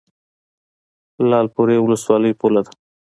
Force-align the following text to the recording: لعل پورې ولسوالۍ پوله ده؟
لعل 1.29 1.47
پورې 1.55 1.75
ولسوالۍ 1.79 2.33
پوله 2.39 2.61
ده؟ 2.65 2.71